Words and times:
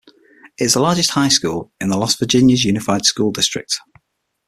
It 0.57 0.63
is 0.63 0.73
the 0.73 0.79
largest 0.79 1.11
high 1.11 1.27
school 1.27 1.71
in 1.79 1.89
the 1.89 1.95
Las 1.95 2.15
Virgenes 2.15 2.65
Unified 2.65 3.05
School 3.05 3.31
District. 3.31 3.79